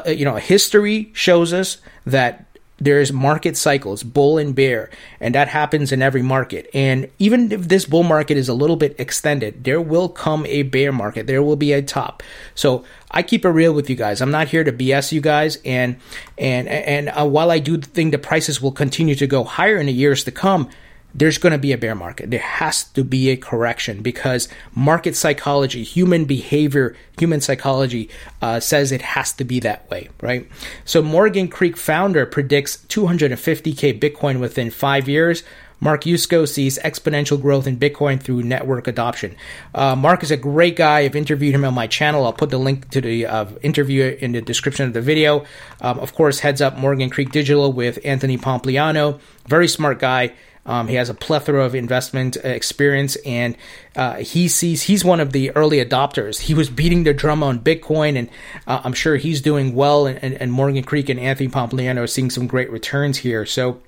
you 0.05 0.25
know, 0.25 0.35
history 0.35 1.11
shows 1.13 1.51
us 1.51 1.79
that 2.05 2.56
there's 2.79 3.11
market 3.11 3.57
cycles, 3.57 4.03
bull 4.03 4.37
and 4.37 4.53
bear, 4.53 4.89
and 5.19 5.33
that 5.35 5.47
happens 5.47 5.91
in 5.91 6.01
every 6.01 6.21
market. 6.21 6.69
And 6.73 7.09
even 7.17 7.51
if 7.51 7.67
this 7.67 7.85
bull 7.85 8.03
market 8.03 8.37
is 8.37 8.49
a 8.49 8.53
little 8.53 8.75
bit 8.75 8.95
extended, 8.99 9.63
there 9.63 9.81
will 9.81 10.09
come 10.09 10.45
a 10.45 10.63
bear 10.63 10.91
market. 10.91 11.27
There 11.27 11.41
will 11.41 11.55
be 11.55 11.73
a 11.73 11.81
top. 11.81 12.21
So 12.53 12.85
I 13.09 13.23
keep 13.23 13.45
it 13.45 13.49
real 13.49 13.73
with 13.73 13.89
you 13.89 13.95
guys. 13.95 14.21
I'm 14.21 14.31
not 14.31 14.49
here 14.49 14.63
to 14.63 14.71
BS 14.71 15.11
you 15.11 15.21
guys. 15.21 15.57
And 15.65 15.97
and 16.37 16.67
and 16.67 17.09
uh, 17.09 17.25
while 17.25 17.49
I 17.49 17.59
do 17.59 17.79
think 17.79 18.11
the 18.11 18.19
prices 18.19 18.61
will 18.61 18.71
continue 18.71 19.15
to 19.15 19.27
go 19.27 19.43
higher 19.43 19.77
in 19.77 19.87
the 19.87 19.93
years 19.93 20.23
to 20.25 20.31
come, 20.31 20.69
there's 21.15 21.37
going 21.37 21.51
to 21.51 21.57
be 21.57 21.71
a 21.71 21.77
bear 21.77 21.95
market. 21.95 22.29
There 22.29 22.39
has 22.39 22.83
to 22.91 23.03
be 23.03 23.29
a 23.29 23.37
correction 23.37 24.01
because 24.01 24.47
market 24.75 25.15
psychology, 25.15 25.83
human 25.83 26.25
behavior, 26.25 26.95
human 27.17 27.41
psychology 27.41 28.09
uh, 28.41 28.59
says 28.59 28.91
it 28.91 29.01
has 29.01 29.33
to 29.33 29.43
be 29.43 29.59
that 29.61 29.89
way, 29.89 30.09
right? 30.21 30.47
So 30.85 31.01
Morgan 31.01 31.47
Creek 31.47 31.75
founder 31.75 32.25
predicts 32.25 32.77
250k 32.89 33.99
Bitcoin 33.99 34.39
within 34.39 34.69
five 34.69 35.09
years. 35.09 35.43
Mark 35.79 36.05
Yusko 36.05 36.47
sees 36.47 36.79
exponential 36.79 37.39
growth 37.39 37.67
in 37.67 37.77
Bitcoin 37.77 38.21
through 38.21 38.41
network 38.43 38.87
adoption. 38.87 39.35
Uh, 39.75 39.95
Mark 39.95 40.23
is 40.23 40.31
a 40.31 40.37
great 40.37 40.75
guy. 40.75 40.99
I've 40.99 41.15
interviewed 41.15 41.53
him 41.53 41.63
on 41.65 41.73
my 41.73 41.85
channel. 41.85 42.25
I'll 42.25 42.33
put 42.33 42.49
the 42.49 42.57
link 42.57 42.89
to 42.91 43.01
the 43.01 43.27
uh, 43.27 43.45
interview 43.61 44.17
in 44.19 44.31
the 44.31 44.41
description 44.41 44.87
of 44.87 44.93
the 44.93 45.01
video. 45.01 45.45
Um, 45.81 45.99
of 45.99 46.15
course, 46.15 46.39
heads 46.39 46.61
up 46.61 46.77
Morgan 46.77 47.09
Creek 47.11 47.31
Digital 47.31 47.71
with 47.71 47.99
Anthony 48.03 48.37
Pompliano. 48.37 49.19
Very 49.47 49.67
smart 49.67 49.99
guy. 49.99 50.33
Um, 50.67 50.89
he 50.89 50.95
has 50.95 51.09
a 51.09 51.13
plethora 51.13 51.63
of 51.63 51.73
investment 51.73 52.37
uh, 52.37 52.49
experience, 52.49 53.15
and 53.25 53.55
uh, 53.95 54.15
he 54.15 54.47
sees 54.47 54.83
he's 54.83 55.03
one 55.03 55.19
of 55.19 55.31
the 55.31 55.51
early 55.51 55.83
adopters. 55.83 56.41
He 56.41 56.53
was 56.53 56.69
beating 56.69 57.03
the 57.03 57.13
drum 57.13 57.41
on 57.41 57.59
Bitcoin, 57.59 58.17
and 58.17 58.29
uh, 58.67 58.81
I'm 58.83 58.93
sure 58.93 59.15
he's 59.15 59.41
doing 59.41 59.73
well. 59.73 60.05
And, 60.05 60.33
and, 60.33 60.51
Morgan 60.51 60.83
Creek 60.83 61.09
and 61.09 61.19
Anthony 61.19 61.49
Pompliano 61.49 62.03
are 62.03 62.07
seeing 62.07 62.29
some 62.29 62.47
great 62.47 62.69
returns 62.69 63.19
here. 63.19 63.45
So 63.45 63.81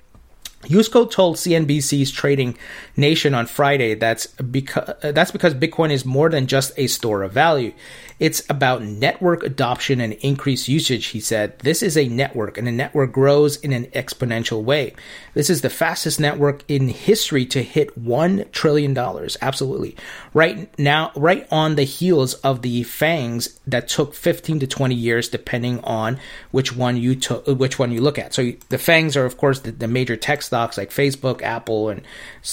Yusko 0.64 1.10
told 1.10 1.36
CNBC's 1.36 2.10
Trading 2.10 2.56
Nation 2.96 3.34
on 3.34 3.46
Friday 3.46 3.94
that's 3.94 4.26
because 4.26 4.90
uh, 5.02 5.12
that's 5.12 5.30
because 5.30 5.54
Bitcoin 5.54 5.90
is 5.90 6.04
more 6.04 6.28
than 6.28 6.46
just 6.46 6.72
a 6.76 6.86
store 6.86 7.22
of 7.22 7.32
value. 7.32 7.72
It's 8.20 8.42
about 8.50 8.82
network 8.82 9.42
adoption 9.42 9.98
and 10.02 10.12
increased 10.12 10.68
usage, 10.68 11.06
he 11.06 11.20
said. 11.20 11.58
This 11.60 11.82
is 11.82 11.96
a 11.96 12.06
network, 12.06 12.58
and 12.58 12.68
a 12.68 12.72
network 12.72 13.12
grows 13.12 13.56
in 13.56 13.72
an 13.72 13.86
exponential 13.86 14.62
way. 14.62 14.92
This 15.32 15.48
is 15.48 15.62
the 15.62 15.70
fastest 15.70 16.20
network 16.20 16.62
in 16.68 16.88
history 16.88 17.46
to 17.46 17.62
hit 17.62 17.98
$1 17.98 18.52
trillion. 18.52 18.96
Absolutely. 19.40 19.96
Right 20.34 20.78
now, 20.78 21.12
right 21.16 21.48
on 21.50 21.76
the 21.76 21.84
heels 21.84 22.34
of 22.34 22.60
the 22.60 22.82
FANGs 22.82 23.58
that 23.66 23.88
took 23.88 24.12
15 24.12 24.60
to 24.60 24.66
20 24.66 24.94
years, 24.94 25.30
depending 25.30 25.80
on 25.82 26.20
which 26.50 26.76
one 26.76 26.98
you 26.98 27.14
took, 27.14 27.48
uh, 27.48 27.54
which 27.54 27.78
one 27.78 27.90
you 27.90 28.02
look 28.02 28.18
at. 28.18 28.34
So 28.34 28.52
the 28.68 28.76
FANGs 28.76 29.16
are, 29.16 29.24
of 29.24 29.38
course, 29.38 29.60
the, 29.60 29.72
the 29.72 29.88
major 29.88 30.16
tech 30.16 30.42
stocks 30.50 30.76
like 30.76 30.90
Facebook, 30.90 31.42
Apple, 31.42 31.90
and 31.90 32.02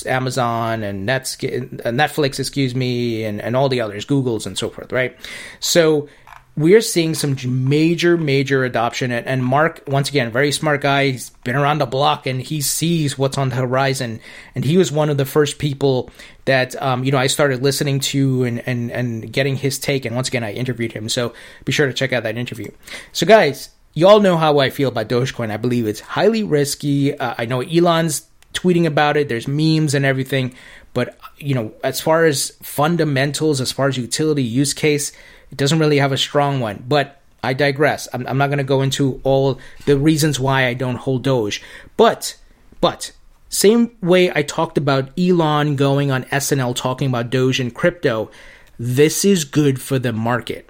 Amazon, 0.06 0.84
and 0.84 1.10
Netflix, 1.10 2.40
excuse 2.40 2.76
me, 2.76 3.24
and, 3.24 3.42
and 3.42 3.56
all 3.56 3.70
the 3.70 3.82
others, 3.82 4.06
Google's, 4.06 4.46
and 4.46 4.56
so 4.56 4.70
forth, 4.70 4.92
right? 4.92 5.18
So 5.60 6.08
we're 6.56 6.82
seeing 6.82 7.14
some 7.14 7.36
major, 7.70 8.18
major 8.18 8.64
adoption. 8.64 9.12
And 9.12 9.44
Mark, 9.44 9.84
once 9.88 10.10
again, 10.10 10.32
very 10.32 10.52
smart 10.52 10.82
guy. 10.82 11.12
He's 11.12 11.30
been 11.44 11.56
around 11.56 11.78
the 11.78 11.86
block 11.86 12.26
and 12.26 12.42
he 12.42 12.62
sees 12.62 13.18
what's 13.18 13.38
on 13.38 13.50
the 13.50 13.56
horizon. 13.56 14.20
And 14.56 14.66
he 14.66 14.78
was 14.78 14.92
one 14.92 15.10
of 15.10 15.18
the 15.18 15.26
first 15.26 15.60
people 15.60 16.10
that, 16.46 16.80
um, 16.82 17.04
you 17.04 17.12
know, 17.12 17.20
I 17.20 17.28
started 17.28 17.62
listening 17.62 18.00
to 18.00 18.44
and, 18.44 18.68
and, 18.68 18.92
and 18.92 19.32
getting 19.32 19.56
his 19.56 19.78
take. 19.78 20.06
And 20.06 20.16
once 20.16 20.30
again, 20.30 20.44
I 20.44 20.54
interviewed 20.54 20.94
him. 20.94 21.10
So 21.10 21.34
be 21.64 21.72
sure 21.72 21.86
to 21.86 21.94
check 21.94 22.12
out 22.12 22.24
that 22.24 22.38
interview. 22.38 22.72
So, 23.12 23.28
guys, 23.28 23.70
you 23.98 24.08
all 24.08 24.20
know 24.20 24.38
how 24.38 24.60
I 24.60 24.70
feel 24.70 24.90
about 24.90 25.10
Dogecoin. 25.10 25.50
I 25.50 25.58
believe 25.58 25.88
it's 25.88 26.02
highly 26.02 26.44
risky. 26.44 27.18
Uh, 27.18 27.34
I 27.36 27.48
know 27.48 27.62
Elon's 27.62 28.28
tweeting 28.54 28.86
about 28.86 29.18
it. 29.18 29.28
There's 29.28 29.48
memes 29.48 29.96
and 29.96 30.06
everything. 30.06 30.54
But, 30.94 31.18
you 31.40 31.56
know, 31.56 31.74
as 31.84 32.00
far 32.00 32.26
as 32.26 32.52
fundamentals, 32.62 33.60
as 33.60 33.72
far 33.72 33.88
as 33.88 33.98
utility 33.98 34.44
use 34.44 34.76
case, 34.76 35.14
it 35.52 35.58
doesn't 35.58 35.80
really 35.80 35.98
have 35.98 36.12
a 36.12 36.18
strong 36.18 36.60
one, 36.60 36.84
but 36.88 37.20
I 37.42 37.54
digress. 37.54 38.08
I'm, 38.14 38.28
I'm 38.28 38.38
not 38.38 38.50
going 38.50 38.60
to 38.60 38.64
go 38.64 38.84
into 38.84 39.20
all 39.24 39.60
the 39.88 39.98
reasons 39.98 40.40
why 40.40 40.68
I 40.68 40.76
don't 40.76 40.98
hold 40.98 41.24
Doge. 41.24 41.64
But, 41.98 42.38
but, 42.80 43.14
same 43.50 43.98
way 44.04 44.32
I 44.32 44.44
talked 44.44 44.78
about 44.78 45.10
Elon 45.18 45.76
going 45.76 46.12
on 46.12 46.26
SNL 46.26 46.76
talking 46.76 47.08
about 47.08 47.32
Doge 47.32 47.60
and 47.60 47.74
crypto, 47.74 48.30
this 48.78 49.26
is 49.26 49.44
good 49.44 49.82
for 49.82 49.98
the 49.98 50.14
market. 50.14 50.70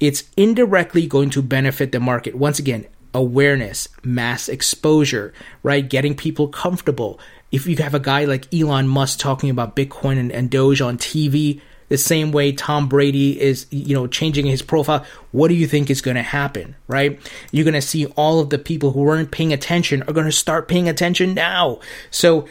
It's 0.00 0.24
indirectly 0.36 1.06
going 1.06 1.30
to 1.30 1.42
benefit 1.42 1.92
the 1.92 2.00
market. 2.00 2.34
Once 2.34 2.58
again, 2.58 2.86
awareness, 3.14 3.88
mass 4.02 4.48
exposure, 4.48 5.32
right? 5.62 5.88
Getting 5.88 6.16
people 6.16 6.48
comfortable. 6.48 7.18
If 7.52 7.66
you 7.66 7.76
have 7.76 7.94
a 7.94 8.00
guy 8.00 8.24
like 8.24 8.52
Elon 8.52 8.88
Musk 8.88 9.20
talking 9.20 9.50
about 9.50 9.76
Bitcoin 9.76 10.18
and, 10.18 10.32
and 10.32 10.50
Doge 10.50 10.80
on 10.80 10.98
TV, 10.98 11.60
the 11.88 11.98
same 11.98 12.32
way 12.32 12.52
Tom 12.52 12.88
Brady 12.88 13.40
is, 13.40 13.66
you 13.70 13.94
know, 13.94 14.06
changing 14.06 14.46
his 14.46 14.62
profile. 14.62 15.04
What 15.32 15.48
do 15.48 15.54
you 15.54 15.66
think 15.66 15.90
is 15.90 16.00
going 16.00 16.16
to 16.16 16.22
happen, 16.22 16.76
right? 16.86 17.20
You're 17.52 17.64
going 17.64 17.74
to 17.74 17.82
see 17.82 18.06
all 18.16 18.40
of 18.40 18.50
the 18.50 18.58
people 18.58 18.92
who 18.92 19.02
weren't 19.02 19.30
paying 19.30 19.52
attention 19.52 20.02
are 20.02 20.12
going 20.12 20.26
to 20.26 20.32
start 20.32 20.68
paying 20.68 20.88
attention 20.88 21.34
now. 21.34 21.80
So 22.10 22.46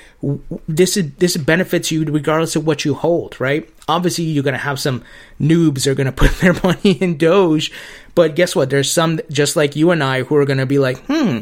this 0.68 0.98
is 0.98 1.14
this 1.16 1.38
benefits 1.38 1.92
you 1.92 2.04
regardless 2.06 2.56
of 2.56 2.66
what 2.66 2.86
you 2.86 2.94
hold, 2.94 3.40
right? 3.40 3.70
Obviously, 3.88 4.26
you're 4.26 4.44
going 4.44 4.54
to 4.54 4.58
have 4.60 4.80
some 4.80 5.04
noobs 5.40 5.88
are 5.88 5.96
going 5.96 6.06
to 6.12 6.12
put 6.12 6.32
their 6.40 6.54
money 6.64 6.92
in 6.92 7.18
Doge, 7.18 7.72
but 8.16 8.36
guess 8.36 8.56
what? 8.56 8.70
There's 8.70 8.92
some 8.92 9.20
just 9.30 9.56
like 9.56 9.76
you 9.76 9.92
and 9.92 10.04
I 10.04 10.24
who 10.24 10.36
are 10.36 10.46
going 10.46 10.60
to 10.60 10.66
be 10.66 10.80
like, 10.80 11.00
hmm, 11.06 11.40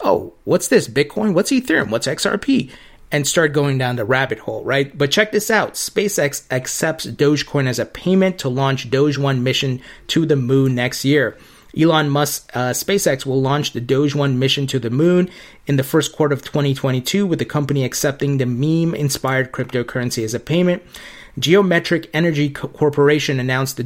oh, 0.00 0.34
what's 0.44 0.68
this? 0.68 0.88
Bitcoin? 0.88 1.34
What's 1.34 1.50
Ethereum? 1.50 1.90
What's 1.90 2.06
XRP? 2.06 2.70
And 3.14 3.28
start 3.28 3.52
going 3.52 3.78
down 3.78 3.94
the 3.94 4.04
rabbit 4.04 4.40
hole, 4.40 4.64
right? 4.64 4.98
But 4.98 5.12
check 5.12 5.30
this 5.30 5.48
out 5.48 5.74
SpaceX 5.74 6.50
accepts 6.50 7.06
Dogecoin 7.06 7.68
as 7.68 7.78
a 7.78 7.86
payment 7.86 8.40
to 8.40 8.48
launch 8.48 8.90
Doge 8.90 9.16
1 9.18 9.40
mission 9.40 9.80
to 10.08 10.26
the 10.26 10.34
moon 10.34 10.74
next 10.74 11.04
year. 11.04 11.38
Elon 11.78 12.10
Musk, 12.10 12.50
uh, 12.54 12.70
SpaceX 12.70 13.24
will 13.24 13.40
launch 13.40 13.70
the 13.70 13.80
Doge 13.80 14.16
1 14.16 14.36
mission 14.36 14.66
to 14.66 14.80
the 14.80 14.90
moon 14.90 15.30
in 15.68 15.76
the 15.76 15.84
first 15.84 16.12
quarter 16.12 16.34
of 16.34 16.42
2022, 16.42 17.24
with 17.24 17.38
the 17.38 17.44
company 17.44 17.84
accepting 17.84 18.38
the 18.38 18.46
meme 18.46 18.96
inspired 18.96 19.52
cryptocurrency 19.52 20.24
as 20.24 20.34
a 20.34 20.40
payment. 20.40 20.82
Geometric 21.38 22.10
Energy 22.12 22.50
Corporation 22.50 23.38
announced 23.38 23.76
the 23.76 23.84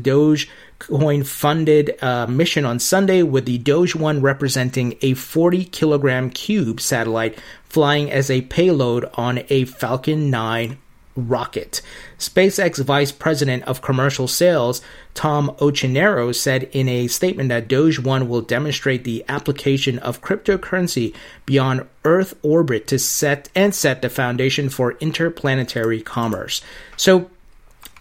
Dogecoin 0.78 1.26
funded 1.26 2.02
uh, 2.02 2.26
mission 2.26 2.64
on 2.64 2.78
Sunday, 2.78 3.22
with 3.22 3.46
the 3.46 3.58
Doge 3.58 3.94
1 3.94 4.20
representing 4.20 4.96
a 5.02 5.14
40 5.14 5.64
kilogram 5.66 6.30
cube 6.30 6.80
satellite 6.80 7.38
flying 7.64 8.10
as 8.10 8.30
a 8.30 8.42
payload 8.42 9.08
on 9.14 9.42
a 9.48 9.64
Falcon 9.64 10.30
9 10.30 10.78
rocket. 11.16 11.82
SpaceX 12.18 12.82
Vice 12.84 13.10
President 13.10 13.64
of 13.64 13.82
Commercial 13.82 14.28
Sales, 14.28 14.80
Tom 15.14 15.50
Ochinero, 15.58 16.34
said 16.34 16.64
in 16.72 16.88
a 16.88 17.08
statement 17.08 17.48
that 17.48 17.66
Doge 17.66 17.98
1 17.98 18.28
will 18.28 18.40
demonstrate 18.40 19.04
the 19.04 19.24
application 19.28 19.98
of 19.98 20.22
cryptocurrency 20.22 21.14
beyond 21.44 21.86
Earth 22.04 22.34
orbit 22.42 22.86
to 22.86 22.98
set 22.98 23.48
and 23.54 23.74
set 23.74 24.00
the 24.00 24.08
foundation 24.08 24.68
for 24.68 24.92
interplanetary 25.00 26.00
commerce. 26.00 26.62
So 26.96 27.30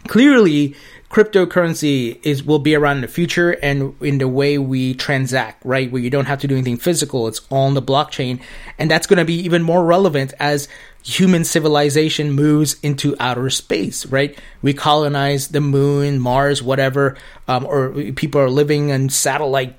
clearly, 0.08 0.76
cryptocurrency 1.10 2.20
is 2.24 2.44
will 2.44 2.60
be 2.60 2.76
around 2.76 2.98
in 2.98 3.02
the 3.02 3.08
future 3.08 3.52
and 3.52 3.96
in 4.02 4.18
the 4.18 4.28
way 4.28 4.58
we 4.58 4.94
transact, 4.94 5.64
right? 5.64 5.92
Where 5.92 6.02
you 6.02 6.10
don't 6.10 6.26
have 6.26 6.40
to 6.42 6.48
do 6.48 6.56
anything 6.56 6.78
physical, 6.78 7.28
it's 7.28 7.42
all 7.50 7.68
on 7.68 7.74
the 7.74 7.82
blockchain. 7.82 8.42
And 8.78 8.92
that's 8.92 9.08
going 9.08 9.18
to 9.18 9.26
be 9.26 9.36
even 9.40 9.64
more 9.64 9.86
relevant 9.86 10.34
as 10.40 10.68
human 11.04 11.46
civilization 11.46 12.32
moves 12.32 12.78
into 12.84 13.16
outer 13.20 13.50
space, 13.50 14.06
right? 14.08 14.38
We 14.62 14.74
colonize 14.74 15.48
the 15.48 15.62
moon, 15.62 16.20
Mars, 16.20 16.62
whatever, 16.62 17.18
um, 17.48 17.66
or 17.66 17.92
people 18.14 18.42
are 18.42 18.50
living 18.50 18.90
in 18.90 19.10
satellite 19.10 19.76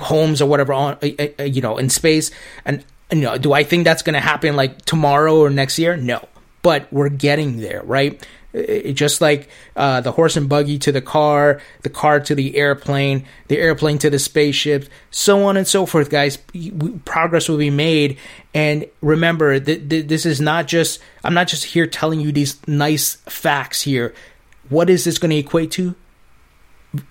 homes 0.00 0.42
or 0.42 0.48
whatever 0.48 0.72
on, 0.72 0.98
uh, 1.02 1.26
uh, 1.38 1.44
you 1.44 1.60
know, 1.60 1.78
in 1.78 1.88
space. 1.88 2.32
And, 2.64 2.84
you 3.12 3.20
know, 3.20 3.38
do 3.38 3.52
I 3.52 3.62
think 3.62 3.84
that's 3.84 4.02
going 4.02 4.14
to 4.14 4.20
happen 4.20 4.56
like 4.56 4.84
tomorrow 4.84 5.38
or 5.38 5.50
next 5.50 5.78
year? 5.78 5.96
No. 5.96 6.26
But 6.62 6.92
we're 6.92 7.10
getting 7.10 7.58
there, 7.58 7.82
right? 7.84 8.26
It, 8.56 8.94
just 8.94 9.20
like 9.20 9.50
uh, 9.76 10.00
the 10.00 10.12
horse 10.12 10.34
and 10.34 10.48
buggy 10.48 10.78
to 10.78 10.90
the 10.90 11.02
car, 11.02 11.60
the 11.82 11.90
car 11.90 12.20
to 12.20 12.34
the 12.34 12.56
airplane, 12.56 13.26
the 13.48 13.58
airplane 13.58 13.98
to 13.98 14.08
the 14.08 14.18
spaceship, 14.18 14.88
so 15.10 15.44
on 15.44 15.58
and 15.58 15.68
so 15.68 15.84
forth, 15.84 16.08
guys. 16.08 16.38
Progress 17.04 17.50
will 17.50 17.58
be 17.58 17.68
made. 17.68 18.16
And 18.54 18.86
remember, 19.02 19.60
th- 19.60 19.88
th- 19.90 20.06
this 20.06 20.24
is 20.24 20.40
not 20.40 20.68
just, 20.68 21.00
I'm 21.22 21.34
not 21.34 21.48
just 21.48 21.66
here 21.66 21.86
telling 21.86 22.20
you 22.20 22.32
these 22.32 22.66
nice 22.66 23.16
facts 23.26 23.82
here. 23.82 24.14
What 24.70 24.88
is 24.88 25.04
this 25.04 25.18
going 25.18 25.32
to 25.32 25.36
equate 25.36 25.70
to? 25.72 25.94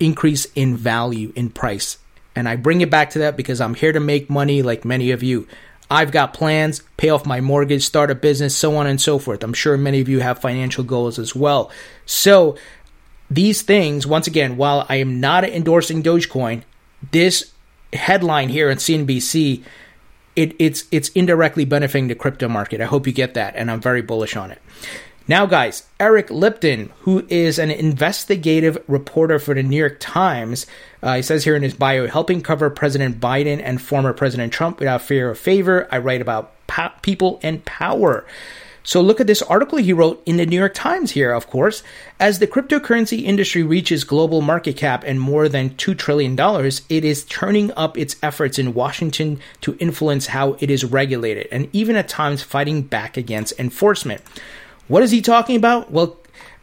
Increase 0.00 0.46
in 0.56 0.76
value, 0.76 1.32
in 1.36 1.50
price. 1.50 1.98
And 2.34 2.48
I 2.48 2.56
bring 2.56 2.80
it 2.80 2.90
back 2.90 3.10
to 3.10 3.20
that 3.20 3.36
because 3.36 3.60
I'm 3.60 3.74
here 3.74 3.92
to 3.92 4.00
make 4.00 4.28
money 4.28 4.62
like 4.62 4.84
many 4.84 5.12
of 5.12 5.22
you. 5.22 5.46
I've 5.90 6.10
got 6.10 6.34
plans, 6.34 6.82
pay 6.96 7.10
off 7.10 7.26
my 7.26 7.40
mortgage, 7.40 7.84
start 7.84 8.10
a 8.10 8.14
business, 8.14 8.56
so 8.56 8.76
on 8.76 8.86
and 8.86 9.00
so 9.00 9.18
forth. 9.18 9.44
I'm 9.44 9.52
sure 9.52 9.76
many 9.76 10.00
of 10.00 10.08
you 10.08 10.20
have 10.20 10.40
financial 10.40 10.82
goals 10.82 11.18
as 11.18 11.34
well. 11.34 11.70
So, 12.06 12.56
these 13.30 13.62
things, 13.62 14.06
once 14.06 14.26
again, 14.26 14.56
while 14.56 14.86
I 14.88 14.96
am 14.96 15.20
not 15.20 15.44
endorsing 15.44 16.02
Dogecoin, 16.02 16.62
this 17.10 17.52
headline 17.92 18.48
here 18.48 18.68
at 18.68 18.78
CNBC, 18.78 19.64
it, 20.36 20.54
it's 20.58 20.84
it's 20.90 21.08
indirectly 21.10 21.64
benefiting 21.64 22.08
the 22.08 22.14
crypto 22.14 22.48
market. 22.48 22.80
I 22.80 22.84
hope 22.84 23.06
you 23.06 23.12
get 23.12 23.34
that, 23.34 23.54
and 23.56 23.70
I'm 23.70 23.80
very 23.80 24.02
bullish 24.02 24.36
on 24.36 24.50
it. 24.50 24.60
Now, 25.28 25.44
guys, 25.44 25.82
Eric 25.98 26.30
Lipton, 26.30 26.92
who 27.00 27.26
is 27.28 27.58
an 27.58 27.72
investigative 27.72 28.78
reporter 28.86 29.40
for 29.40 29.54
the 29.54 29.62
New 29.64 29.76
York 29.76 29.96
Times, 29.98 30.66
uh, 31.02 31.16
he 31.16 31.22
says 31.22 31.42
here 31.42 31.56
in 31.56 31.64
his 31.64 31.74
bio, 31.74 32.06
helping 32.06 32.42
cover 32.42 32.70
President 32.70 33.18
Biden 33.18 33.60
and 33.60 33.82
former 33.82 34.12
President 34.12 34.52
Trump 34.52 34.78
without 34.78 35.02
fear 35.02 35.30
or 35.30 35.34
favor. 35.34 35.88
I 35.90 35.98
write 35.98 36.20
about 36.20 36.52
people 37.02 37.40
and 37.42 37.64
power. 37.64 38.24
So 38.84 39.00
look 39.00 39.20
at 39.20 39.26
this 39.26 39.42
article 39.42 39.78
he 39.78 39.92
wrote 39.92 40.22
in 40.26 40.36
the 40.36 40.46
New 40.46 40.60
York 40.60 40.74
Times 40.74 41.10
here, 41.10 41.32
of 41.32 41.48
course. 41.48 41.82
As 42.20 42.38
the 42.38 42.46
cryptocurrency 42.46 43.24
industry 43.24 43.64
reaches 43.64 44.04
global 44.04 44.42
market 44.42 44.76
cap 44.76 45.02
and 45.04 45.20
more 45.20 45.48
than 45.48 45.70
$2 45.70 45.98
trillion, 45.98 46.38
it 46.88 47.04
is 47.04 47.24
turning 47.24 47.72
up 47.72 47.98
its 47.98 48.14
efforts 48.22 48.60
in 48.60 48.74
Washington 48.74 49.40
to 49.62 49.76
influence 49.80 50.28
how 50.28 50.56
it 50.60 50.70
is 50.70 50.84
regulated 50.84 51.48
and 51.50 51.68
even 51.72 51.96
at 51.96 52.08
times 52.08 52.44
fighting 52.44 52.82
back 52.82 53.16
against 53.16 53.58
enforcement. 53.58 54.22
What 54.88 55.02
is 55.02 55.10
he 55.10 55.20
talking 55.20 55.56
about? 55.56 55.90
Well, 55.90 56.18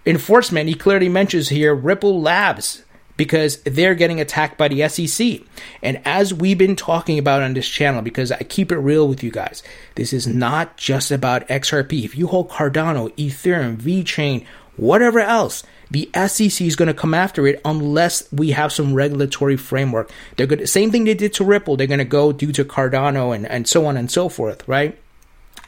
enforcement, 0.06 0.70
he 0.70 0.76
clearly 0.76 1.10
mentions 1.10 1.50
here 1.50 1.74
Ripple 1.74 2.22
Labs 2.22 2.84
because 3.16 3.62
they're 3.62 3.96
getting 3.96 4.20
attacked 4.20 4.58
by 4.58 4.68
the 4.68 4.88
SEC. 4.90 5.42
And 5.82 6.02
as 6.06 6.34
we've 6.34 6.58
been 6.58 6.76
talking 6.76 7.20
about 7.20 7.44
on 7.44 7.54
this 7.54 7.68
channel, 7.68 8.02
because 8.02 8.32
I 8.32 8.40
keep 8.40 8.72
it 8.72 8.78
real 8.78 9.08
with 9.08 9.24
you 9.24 9.32
guys, 9.32 9.62
this 9.96 10.14
is 10.14 10.26
not 10.26 10.78
just 10.78 11.12
about 11.12 11.48
XRP. 11.48 12.04
If 12.04 12.18
you 12.18 12.28
hold 12.28 12.50
Cardano, 12.50 13.16
Ethereum, 13.16 13.78
VeChain, 13.78 14.46
whatever 14.78 15.20
else, 15.20 15.64
the 15.92 16.10
SEC 16.16 16.62
is 16.62 16.76
going 16.76 16.88
to 16.88 16.94
come 16.94 17.14
after 17.14 17.46
it 17.46 17.62
unless 17.64 18.32
we 18.32 18.52
have 18.52 18.74
some 18.74 18.96
regulatory 18.96 19.58
framework. 19.58 20.10
They're 20.36 20.48
to, 20.48 20.66
same 20.66 20.92
thing 20.92 21.04
they 21.04 21.14
did 21.14 21.34
to 21.34 21.44
Ripple, 21.44 21.78
they're 21.78 21.86
going 21.86 22.00
to 22.00 22.06
go 22.06 22.32
do 22.32 22.52
to 22.52 22.66
Cardano 22.66 23.36
and, 23.36 23.46
and 23.46 23.68
so 23.68 23.86
on 23.86 23.96
and 23.96 24.10
so 24.10 24.28
forth, 24.28 24.68
right? 24.68 25.00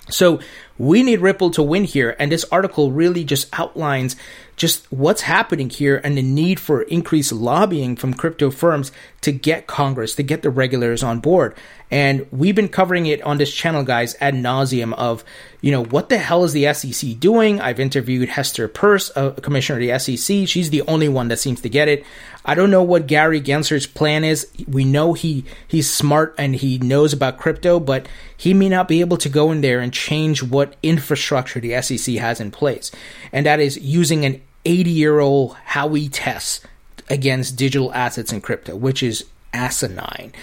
So 0.10 0.40
we 0.78 1.04
need 1.04 1.22
Ripple 1.22 1.52
to 1.52 1.64
win 1.64 1.86
here. 1.86 2.16
And 2.20 2.32
this 2.32 2.46
article 2.52 2.92
really 2.92 3.24
just 3.24 3.48
outlines 3.58 4.16
just 4.56 4.90
what's 4.92 5.22
happening 5.22 5.70
here 5.70 6.00
and 6.04 6.18
the 6.18 6.22
need 6.22 6.60
for 6.60 6.84
increased 6.84 7.32
lobbying 7.32 7.96
from 7.96 8.14
crypto 8.14 8.52
firms 8.52 8.92
to 9.26 9.32
get 9.32 9.66
Congress, 9.66 10.14
to 10.16 10.24
get 10.24 10.44
the 10.44 10.52
regulators 10.52 11.02
on 11.02 11.20
board. 11.20 11.56
And 11.90 12.28
we've 12.32 12.56
been 12.56 12.70
covering 12.70 13.08
it 13.08 13.22
on 13.24 13.38
this 13.38 13.54
channel, 13.54 13.84
guys, 13.84 14.16
ad 14.22 14.36
nauseum 14.36 14.94
of, 14.94 15.24
you 15.62 15.72
know, 15.72 15.84
what 15.84 16.10
the 16.10 16.20
hell 16.20 16.44
is 16.44 16.54
the 16.54 16.72
SEC 16.74 17.20
doing? 17.20 17.60
I've 17.60 17.80
interviewed 17.80 18.30
Hester 18.30 18.68
Peirce, 18.68 19.12
a 19.16 19.32
commissioner 19.32 19.80
of 19.80 20.04
the 20.04 20.18
SEC. 20.18 20.48
She's 20.48 20.70
the 20.70 20.84
only 20.84 21.10
one 21.10 21.28
that 21.30 21.38
seems 21.38 21.62
to 21.62 21.70
get 21.70 21.88
it. 21.88 22.06
I 22.46 22.54
don't 22.54 22.70
know 22.70 22.84
what 22.84 23.08
Gary 23.08 23.42
Gensler's 23.42 23.88
plan 23.88 24.24
is. 24.24 24.48
We 24.68 24.86
know 24.86 25.14
he 25.14 25.44
he's 25.68 25.92
smart 25.92 26.36
and 26.38 26.56
he 26.56 26.78
knows 26.78 27.12
about 27.12 27.40
crypto, 27.40 27.80
but 27.80 28.08
he 28.38 28.54
may 28.54 28.70
not 28.70 28.88
be 28.88 29.02
able 29.02 29.18
to 29.18 29.30
go 29.30 29.52
in 29.52 29.62
there 29.62 29.80
and 29.80 29.92
change 29.92 30.44
what 30.44 30.76
infrastructure 30.84 31.60
the 31.60 31.82
SEC 31.82 32.16
has 32.16 32.40
in 32.40 32.52
place. 32.52 32.92
And 33.32 33.48
that 33.48 33.60
is 33.60 33.78
using 33.78 34.24
an 34.24 34.42
80 34.66 34.92
year 34.92 35.20
old 35.20 35.56
Howey 35.70 36.10
test 36.12 36.66
against 37.10 37.56
digital 37.56 37.94
assets 37.94 38.32
and 38.32 38.42
crypto, 38.42 38.76
which 38.76 39.04
is 39.04 39.26
asinine. 39.54 40.34